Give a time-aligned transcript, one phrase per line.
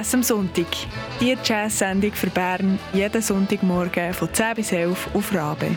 [0.00, 0.66] Jazz am Sonntag.
[1.20, 5.76] Die Jazz-Sendung für Bern jeden Sonntagmorgen von 10 bis 11 auf Rabe.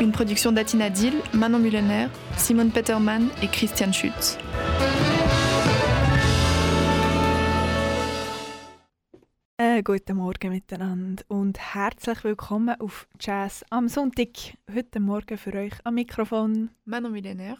[0.00, 2.08] Une production d'Atina Dill, Manon Mullener,
[2.38, 4.38] Simone Peterman et Christian Schütz.
[9.60, 14.28] Äh, guten Morgen miteinander und herzlich willkommen auf Jazz am Sonntag.
[14.72, 17.58] Heute Morgen für euch am Mikrofon Manon Mullener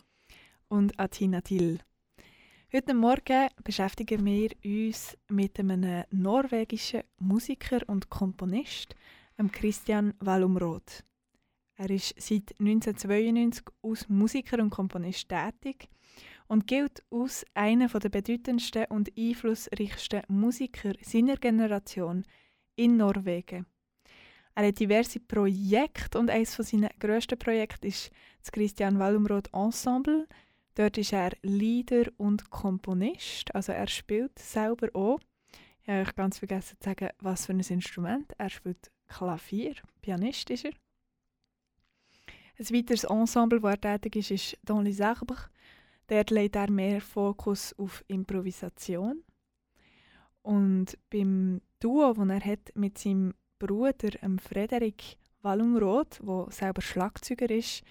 [0.68, 1.78] und Atina Dill.
[2.72, 8.94] Heute Morgen beschäftigen wir uns mit einem norwegischen Musiker und Komponist,
[9.52, 11.04] Christian Wallumroth.
[11.76, 15.88] Er ist seit 1992 als Musiker und Komponist tätig
[16.48, 22.24] und gilt als einer der bedeutendsten und einflussreichsten Musiker seiner Generation
[22.74, 23.66] in Norwegen.
[24.54, 28.10] Er hat diverse Projekte und eines seiner grössten Projekte ist
[28.42, 30.26] das Christian Wallumroth Ensemble.
[30.78, 35.18] Dort ist er Leader und Komponist, also er spielt selber auch.
[35.82, 38.32] Ich habe euch ganz vergessen zu sagen, was für ein Instrument.
[38.38, 40.72] Er spielt Klavier, Pianist ist er.
[42.60, 45.50] Ein weiteres Ensemble, das er tätig ist, ist Dans les Arbres.
[46.06, 49.24] Dort legt er mehr Fokus auf Improvisation.
[50.42, 57.82] Und beim Duo, das er hat mit seinem Bruder, Frederik Wallumroth, der selber Schlagzeuger ist,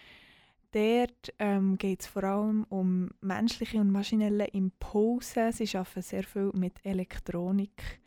[0.72, 5.52] dort ähm, geht es vor allem um menschliche und maschinelle Impulse.
[5.52, 8.02] Sie arbeiten sehr viel mit Elektronik.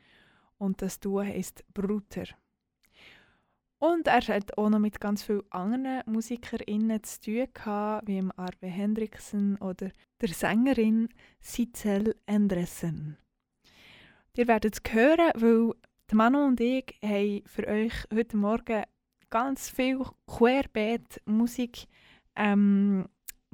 [0.59, 2.25] Und das Duo heisst Bruder.
[3.79, 8.31] Und er hat auch noch mit ganz vielen anderen MusikerInnen zu tun gehabt, wie im
[8.37, 11.09] Arve Hendrickson oder der Sängerin
[11.41, 13.17] Sitzel Endresen.
[14.37, 15.73] Ihr werdet es hören, weil
[16.13, 18.85] Manu und ich haben für euch heute Morgen
[19.31, 21.87] ganz viel Querbeet Musik
[22.37, 23.09] ähm,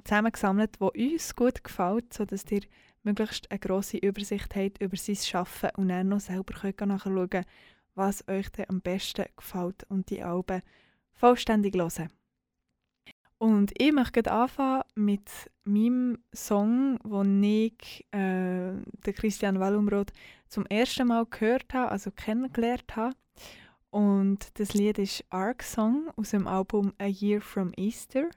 [0.05, 2.63] zusammengesammelt, die uns gut gefällt, sodass ihr
[3.03, 7.47] möglichst eine grosse Übersicht habt über sein Schaffen und dann noch selber könnt nachschauen könnt,
[7.95, 10.63] was euch denn am besten gefällt und die Alben
[11.13, 12.11] vollständig hören.
[13.39, 15.31] Und ich möchte anfangen mit
[15.65, 20.13] meinem Song, den ich äh, den Christian Wallumroth
[20.49, 23.15] zum ersten Mal gehört habe, also kennengelernt habe.
[23.91, 28.31] Und das Lied ist Ark Song aus dem Album A Year from Easter.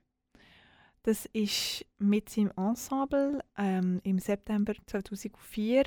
[1.04, 5.86] Das ist mit seinem Ensemble ähm, im September 2004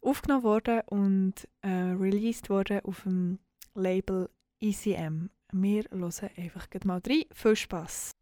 [0.00, 3.38] aufgenommen worden und äh, released worden auf dem
[3.74, 4.30] Label
[4.60, 5.30] ECM.
[5.52, 7.24] Wir hören einfach mal rein.
[7.32, 8.12] Viel Spass!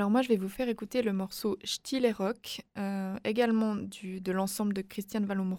[0.00, 4.32] Alors moi, je vais vous faire écouter le morceau Stille Rock, euh, également du, de
[4.32, 5.54] l'ensemble de Christian Vallum.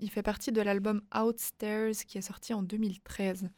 [0.00, 3.50] Il fait partie de l'album Outstairs qui est sorti en 2013.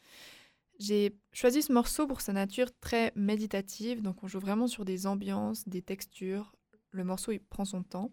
[0.81, 5.07] J'ai choisi ce morceau pour sa nature très méditative, donc on joue vraiment sur des
[5.07, 6.57] ambiances, des textures.
[6.91, 8.11] Le morceau, il prend son temps.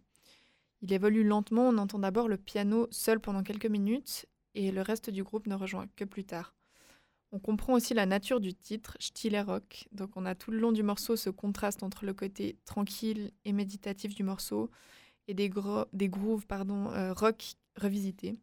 [0.83, 5.09] Il évolue lentement, on entend d'abord le piano seul pendant quelques minutes et le reste
[5.09, 6.53] du groupe ne rejoint que plus tard.
[7.33, 9.87] On comprend aussi la nature du titre, Stille Rock.
[9.93, 13.53] Donc on a tout le long du morceau ce contraste entre le côté tranquille et
[13.53, 14.69] méditatif du morceau
[15.27, 18.35] et des, grooves pardon, euh, rock revisités.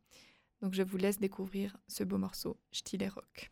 [0.63, 3.51] Donc je vous laisse découvrir ce beau morceau, Stille Rock.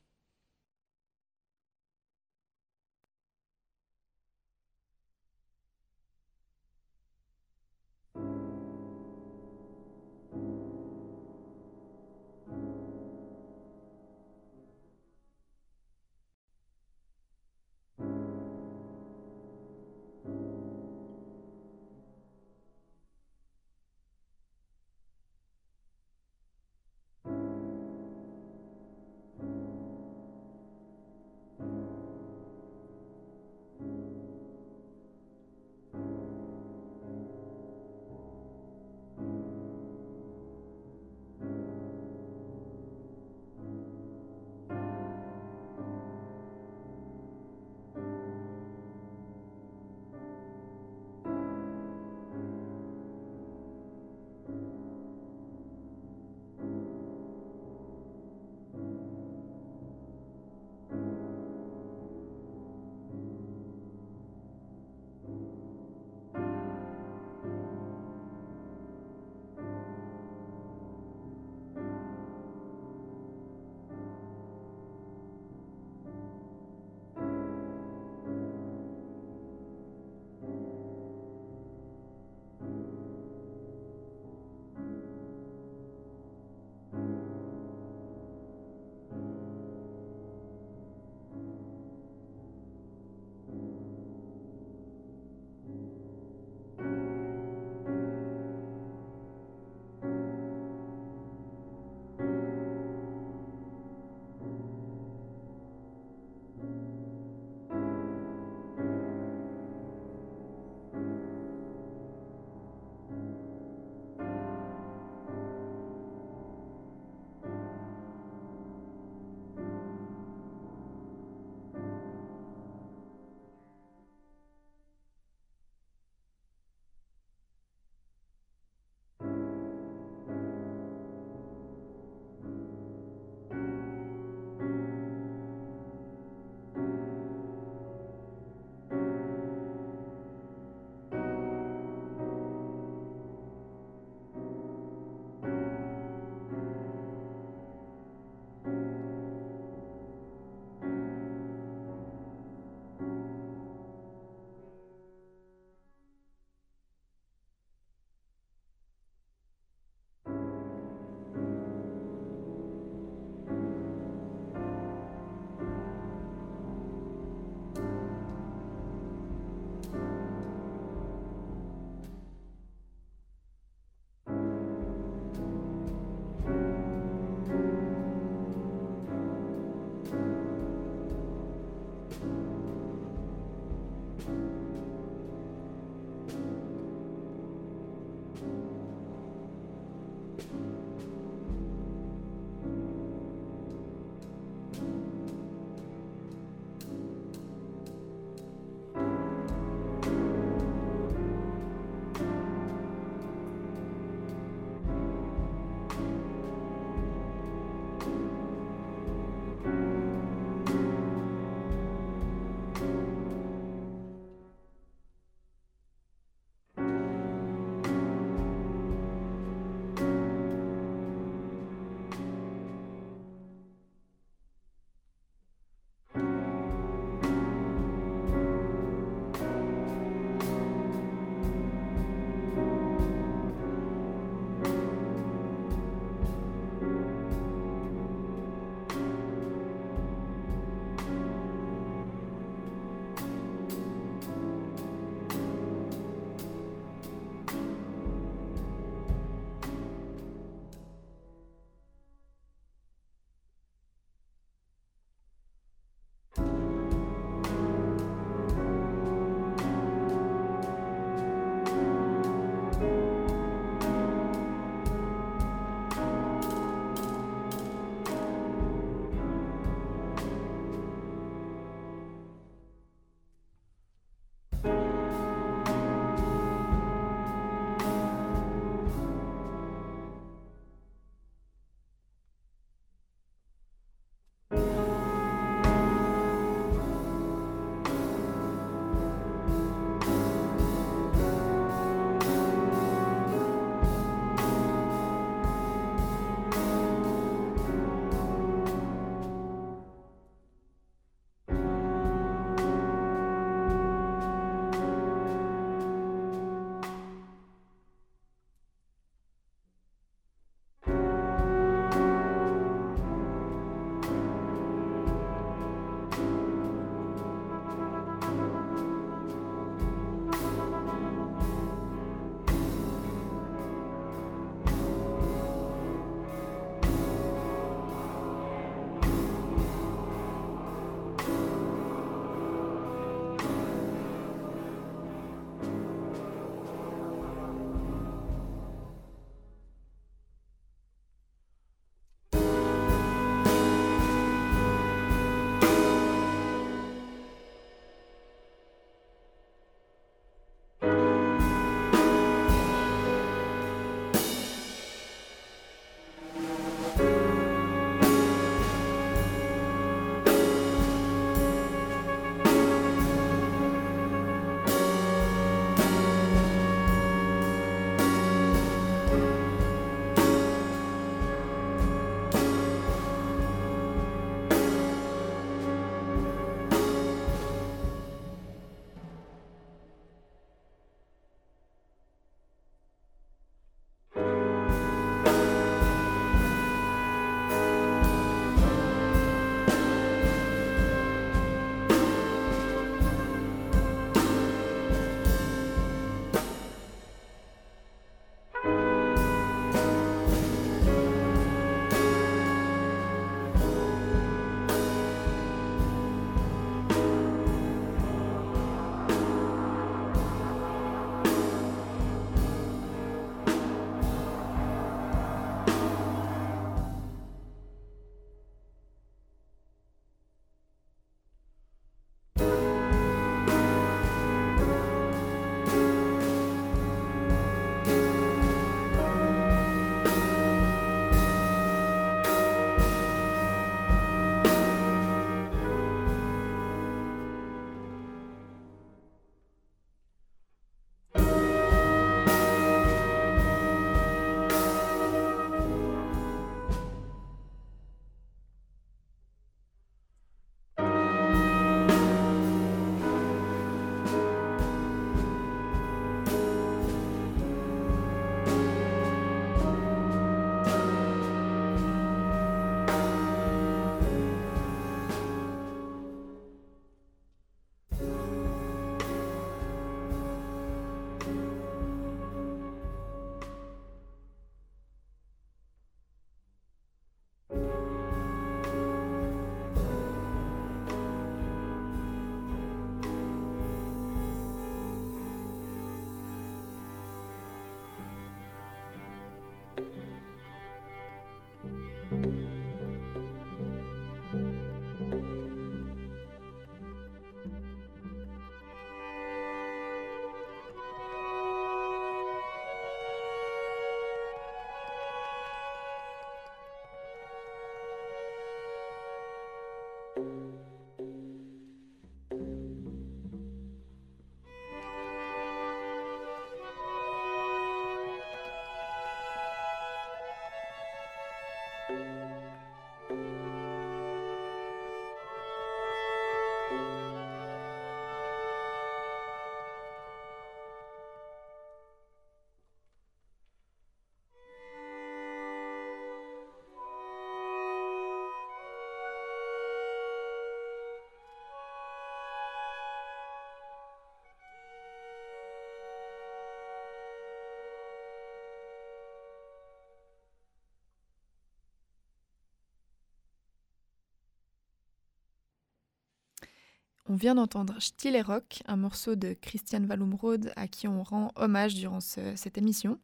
[557.08, 561.30] On vient d'entendre Style et Rock, un morceau de Christian Wallumrode à qui on rend
[561.36, 562.98] hommage durant cette émission.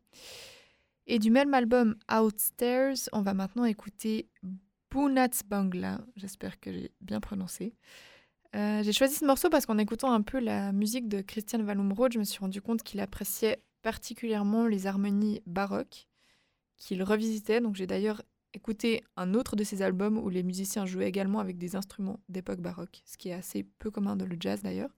[1.06, 4.28] Et du même album Outstairs, on va maintenant écouter
[4.90, 7.74] Bunats Bangla, j'espère que j'ai bien prononcé.
[8.56, 12.12] Euh, j'ai choisi ce morceau parce qu'en écoutant un peu la musique de Christian Wallumrode,
[12.12, 16.08] je me suis rendu compte qu'il appréciait particulièrement les harmonies baroques,
[16.76, 17.60] qu'il revisitait.
[17.60, 18.22] Donc j'ai d'ailleurs
[18.54, 22.60] écouté un autre de ses albums où les musiciens jouaient également avec des instruments d'époque
[22.60, 24.90] baroque, ce qui est assez peu commun dans le jazz d'ailleurs.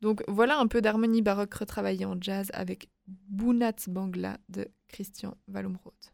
[0.00, 6.13] Donc voilà un peu d'harmonie baroque retravaillée en jazz avec Bunat Bangla de Christian Wallumrode.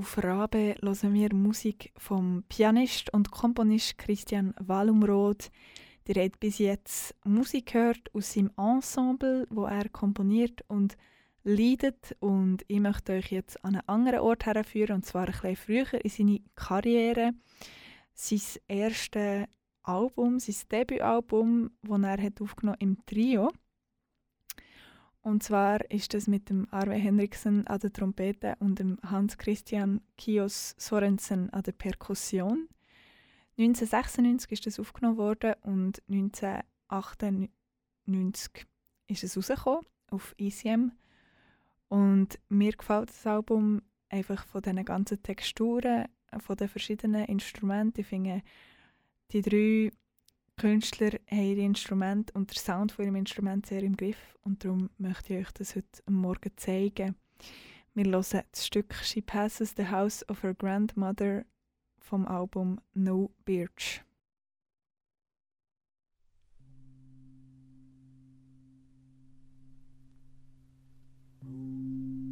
[0.00, 5.50] auf Rabe hören wir Musik vom Pianist und Komponist Christian Walumroth.
[6.06, 10.96] Der hat bis jetzt Musik gehört aus seinem Ensemble, wo er komponiert und
[11.44, 12.16] leidet.
[12.18, 16.02] Und ich möchte euch jetzt an einen anderen Ort herführen, und zwar ein bisschen früher
[16.02, 17.32] in seine Karriere.
[18.14, 19.44] Sein erstes
[19.82, 23.50] Album, sein Debütalbum, das er hat aufgenommen im Trio.
[25.22, 30.74] Und zwar ist das mit dem Arve Henriksen an der Trompete und dem Hans-Christian Kios
[30.78, 32.70] Sorensen an der Perkussion.
[33.58, 38.66] 1996 ist das aufgenommen worden und 1998
[39.08, 40.92] ist es rausgekommen auf ECM.
[41.88, 46.06] Und mir gefällt das Album einfach von den ganzen Texturen,
[46.38, 48.00] von den verschiedenen Instrumenten.
[48.00, 48.42] Ich finde,
[49.32, 49.92] die drei
[50.60, 54.90] Künstler haben ihr Instrument und den Sound von ihrem Instrument sehr im Griff und darum
[54.98, 57.16] möchte ich euch das heute Morgen zeigen.
[57.94, 61.46] Wir hören das Stück «She Passes the House of Her Grandmother»
[61.98, 64.02] vom Album «No Birch».
[71.42, 72.29] Mm.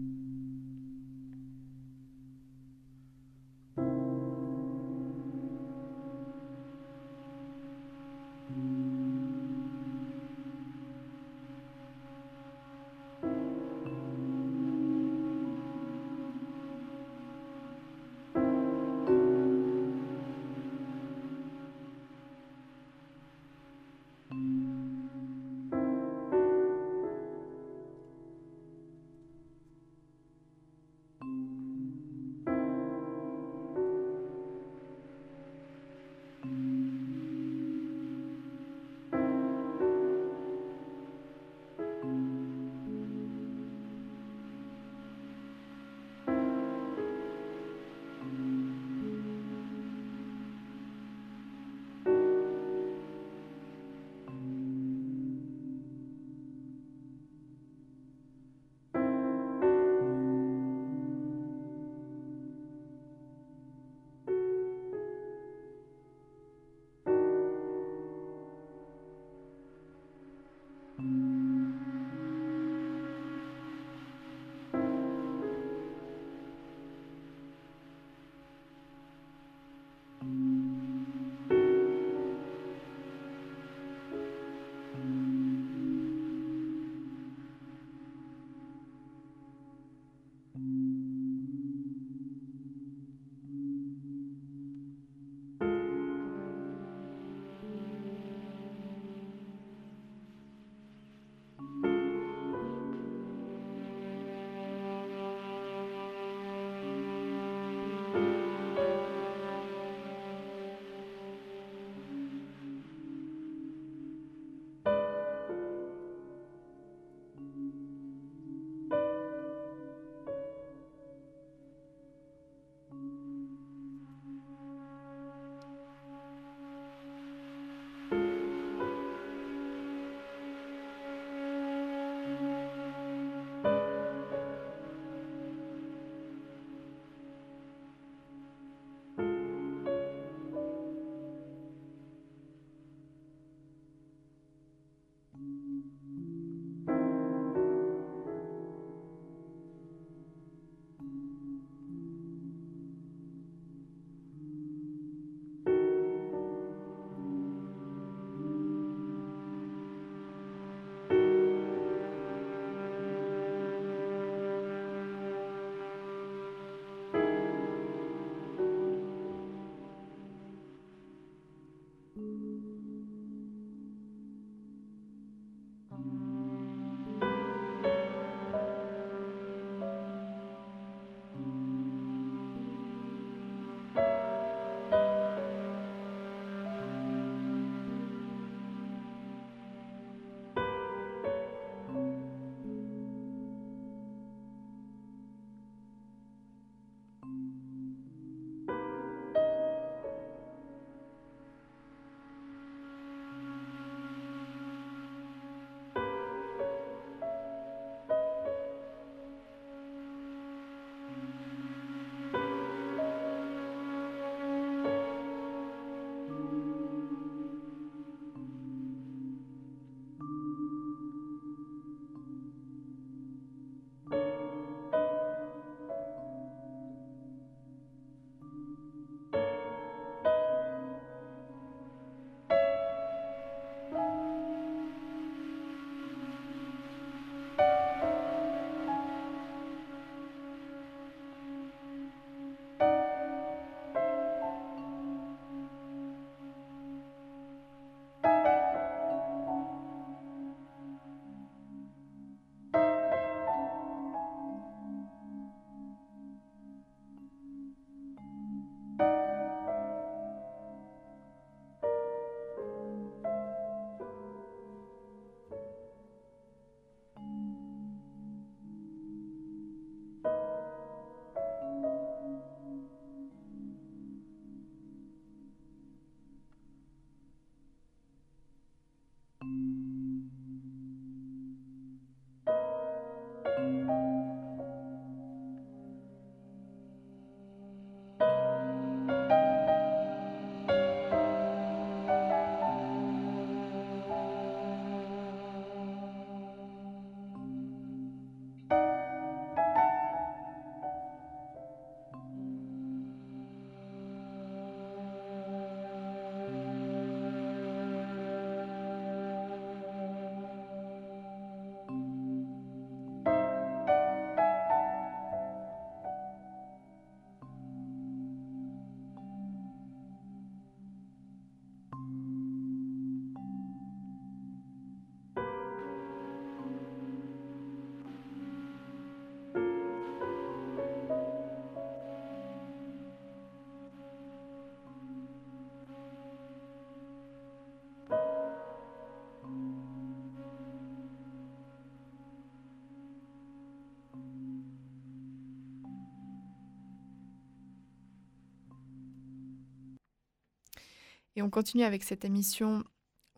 [351.38, 352.82] Et on continue avec cette émission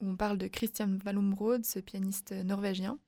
[0.00, 2.98] où on parle de Christian Valumrod, ce pianiste norvégien.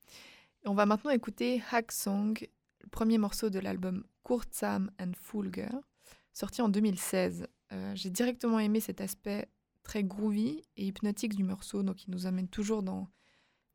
[0.62, 2.38] Et on va maintenant écouter Hack Song,
[2.82, 5.70] le premier morceau de l'album Kurzam and Fulger,
[6.34, 7.46] sorti en 2016.
[7.72, 9.48] Euh, j'ai directement aimé cet aspect
[9.82, 13.08] très groovy et hypnotique du morceau, donc il nous amène toujours dans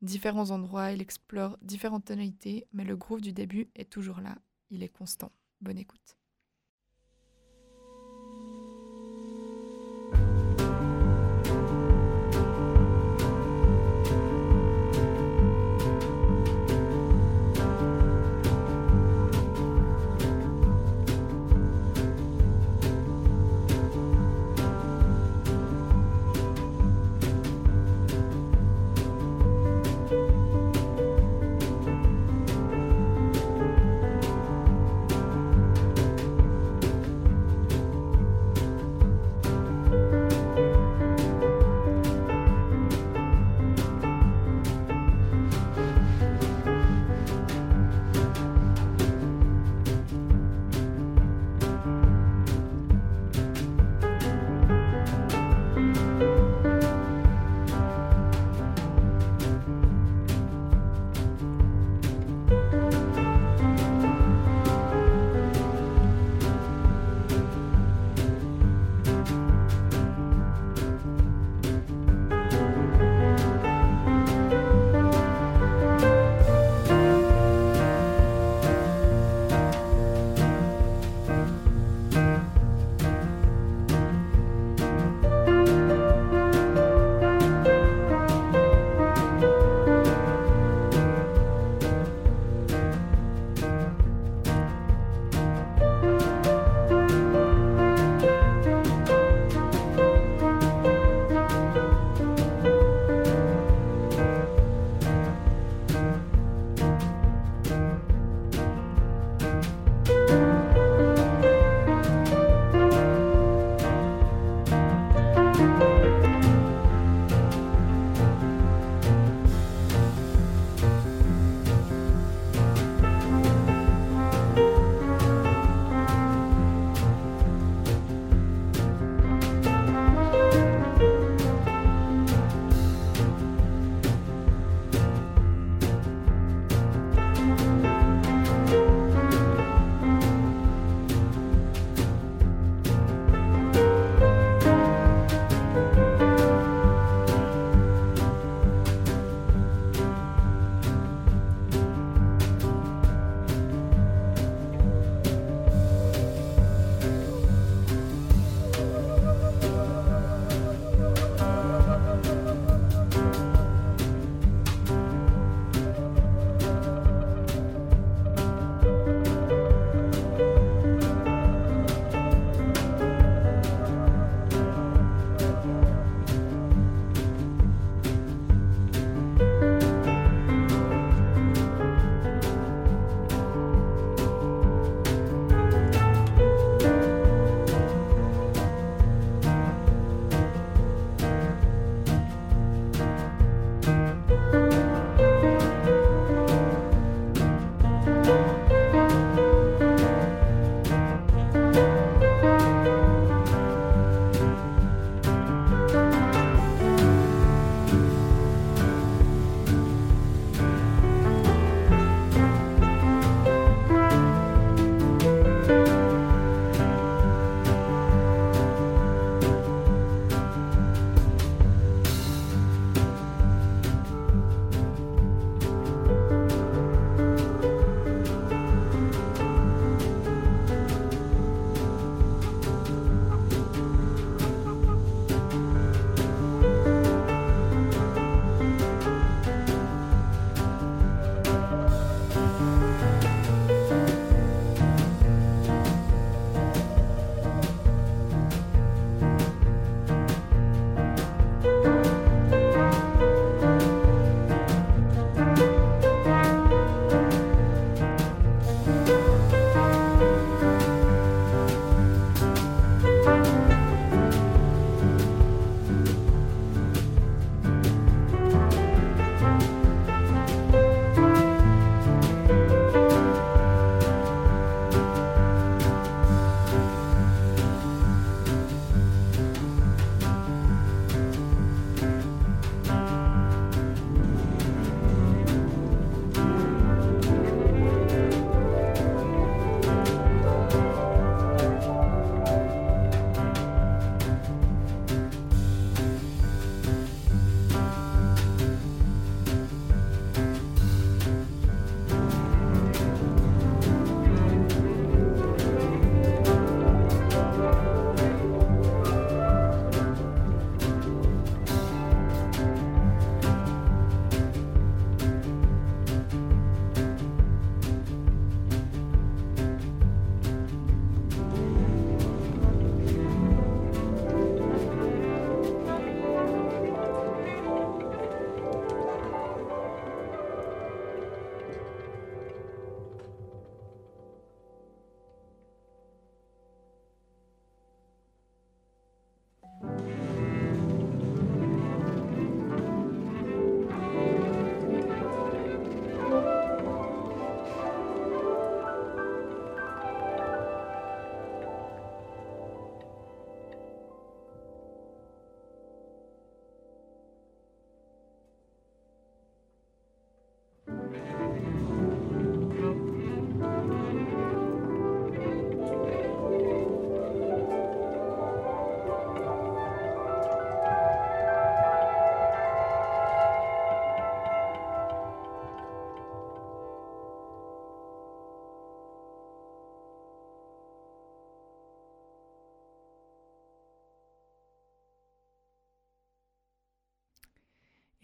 [0.04, 4.38] différents endroits, il explore différentes tonalités, mais le groove du début est toujours là,
[4.70, 5.32] il est constant.
[5.62, 6.17] Bonne écoute.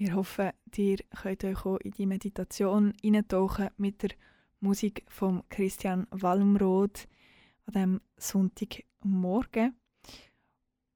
[0.03, 4.09] Wir hoffen, ihr könnt euch auch in die Meditation eintauchen mit der
[4.59, 7.07] Musik von Christian Walmroth
[7.67, 9.77] an diesem Sonntagmorgen.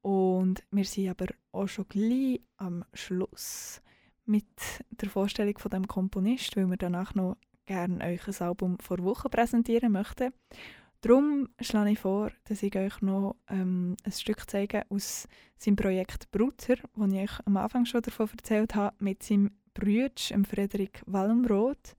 [0.02, 3.80] Und wir sind aber auch schon gleich am Schluss
[4.26, 4.44] mit
[4.90, 9.30] der Vorstellung von dem Komponist, weil wir danach noch gerne euch ein Album vor Woche
[9.30, 10.34] präsentieren möchten.
[11.00, 16.28] Darum schlage ich vor, dass ich euch noch ähm, ein Stück zeige aus seinem Projekt
[16.32, 20.10] Bruder, wo ich euch am Anfang schon davon erzählt habe, mit seinem Bruder,
[20.44, 21.94] Frederik Wallenroth.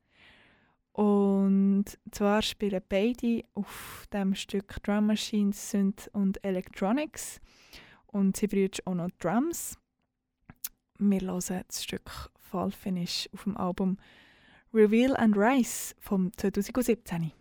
[0.92, 7.40] Und zwar spielen beide auf dem Stück Drum Machines, Synth und Electronics.
[8.08, 9.78] Und sie brüten auch noch Drums.
[10.98, 13.98] Wir hören das Stück Fall Finish auf dem Album
[14.74, 17.39] Reveal and Rise vom 2017.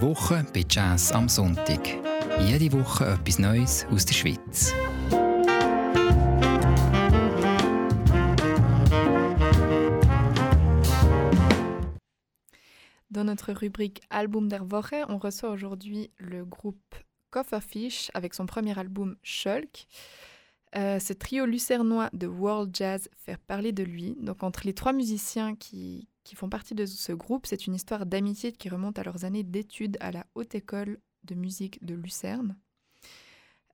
[0.00, 1.98] Woche Jazz am Sonntag.
[2.40, 3.18] Jede Woche
[4.12, 4.74] Schweiz.
[13.10, 16.94] Dans notre rubrique Album der Woche, on reçoit aujourd'hui le groupe
[17.30, 19.86] Cofferfish avec son premier album Shulk.
[20.76, 24.16] Euh, ce trio lucernois de world jazz fait parler de lui.
[24.20, 28.06] Donc entre les trois musiciens qui, qui font partie de ce groupe, c'est une histoire
[28.06, 32.56] d'amitié qui remonte à leurs années d'études à la Haute École de musique de Lucerne.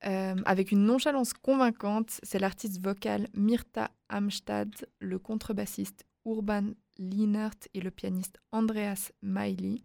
[0.04, 7.80] Euh, avec une nonchalance convaincante, c'est l'artiste vocal Myrta Amstad, le contrebassiste Urban Lienert et
[7.80, 9.84] le pianiste Andreas Maili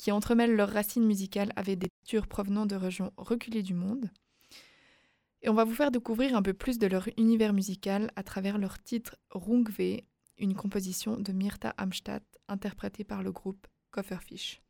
[0.00, 4.10] qui entremêlent leurs racines musicales avec des cultures provenant de régions reculées du monde.
[5.42, 8.56] Et on va vous faire découvrir un peu plus de leur univers musical à travers
[8.56, 10.00] leur titre Rungve,
[10.40, 14.62] une composition de Myrta Amstadt interprétée par le groupe Cofferfish.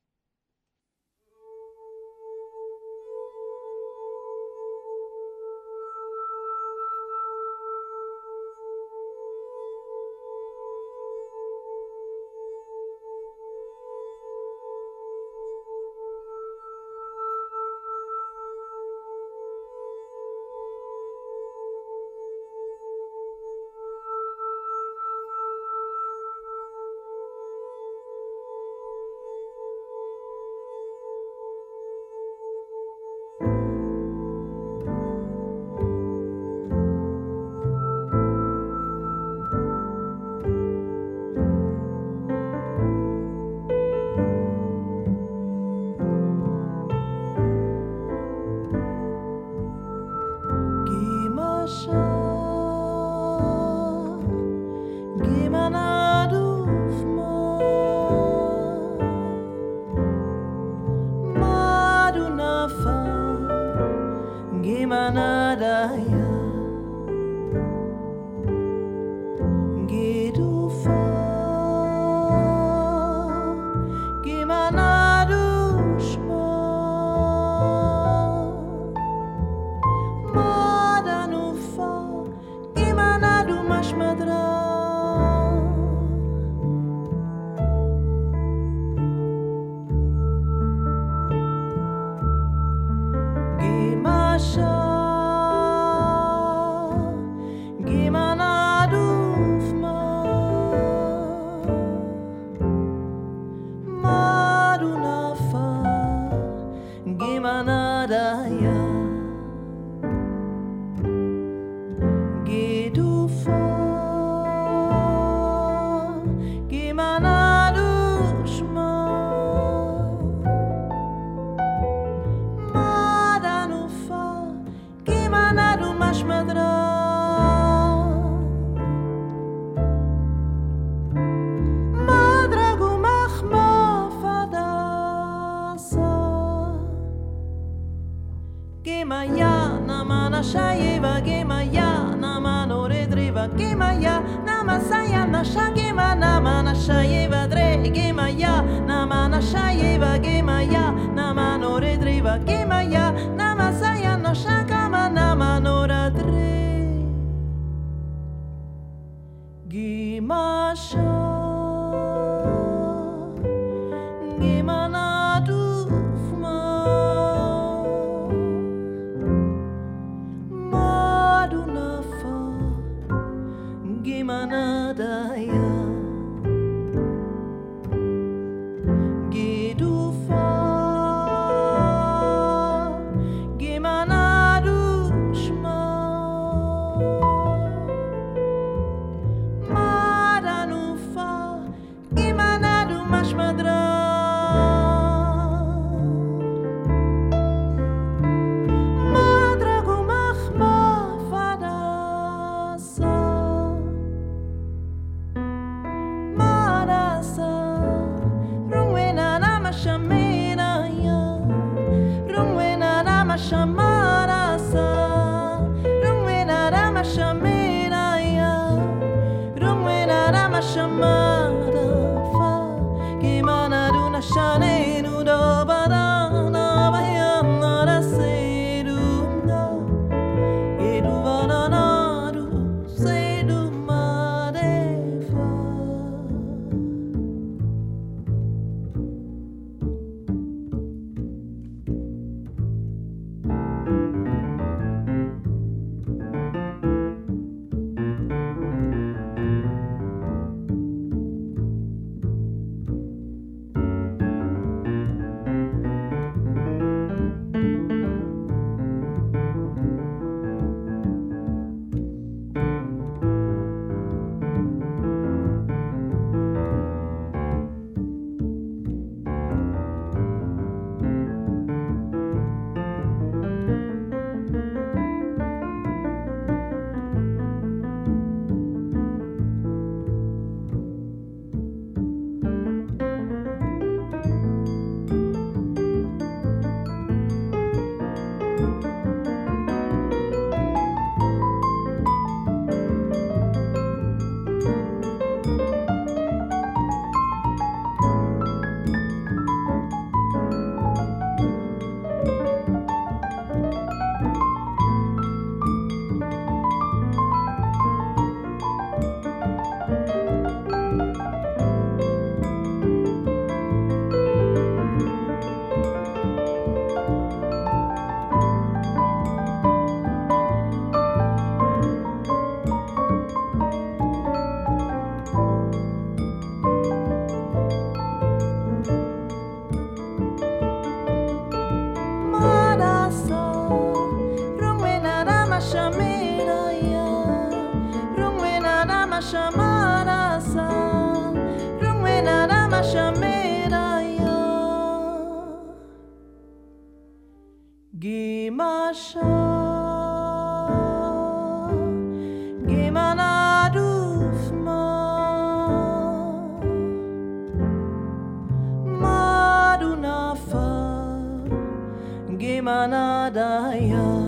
[363.33, 364.20] da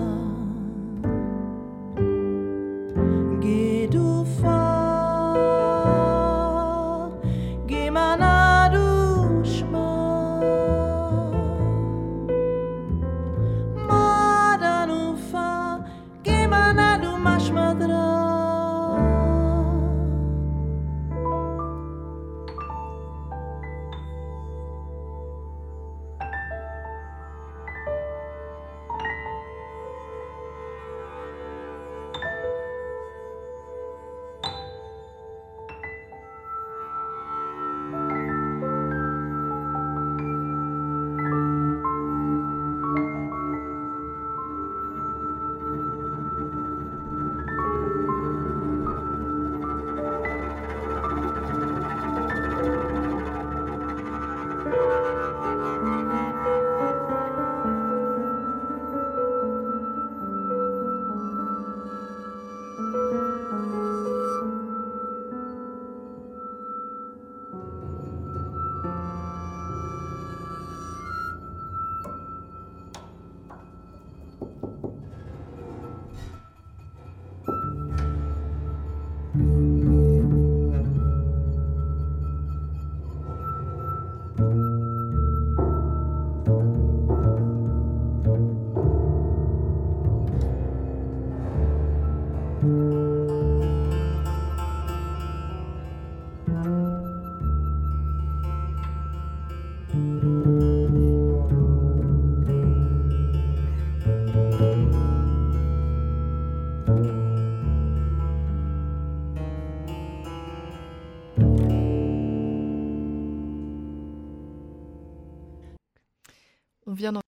[117.02, 117.32] vient d'entendre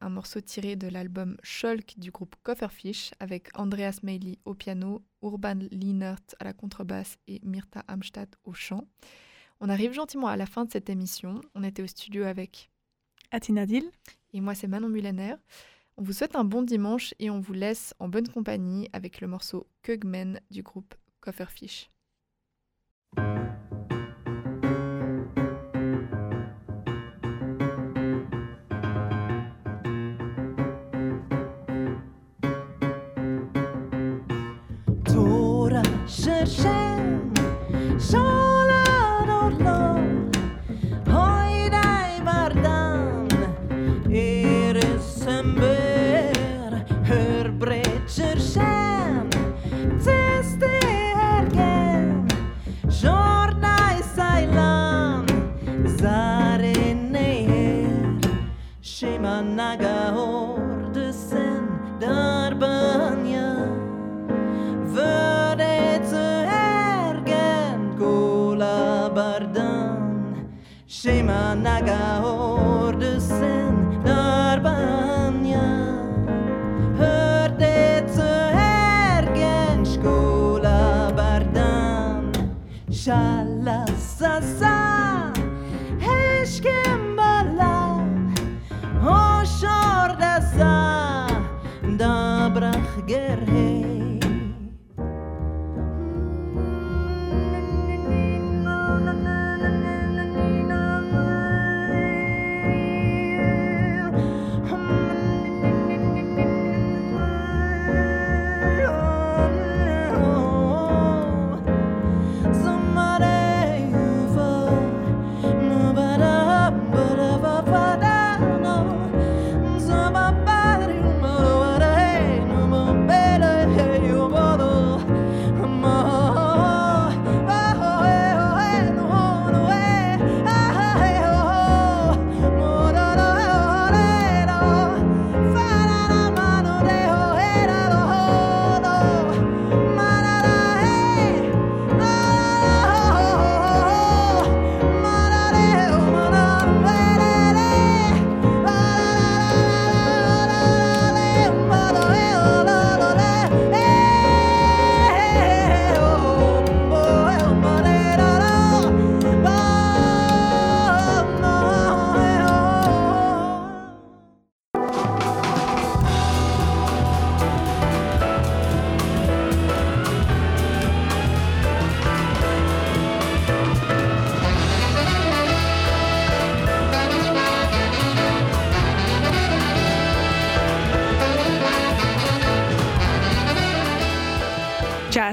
[0.00, 5.60] un morceau tiré de l'album Shulk du groupe Cofferfish avec Andreas Meili au piano, Urban
[5.70, 8.88] Lienert à la contrebasse et Myrta Amstadt au chant.
[9.62, 11.42] On arrive gentiment à la fin de cette émission.
[11.54, 12.70] On était au studio avec
[13.30, 13.84] Atina Dil
[14.32, 15.34] et moi c'est Manon Mulaner.
[15.98, 19.28] On vous souhaite un bon dimanche et on vous laisse en bonne compagnie avec le
[19.28, 21.90] morceau Kugmen du groupe Cofferfish.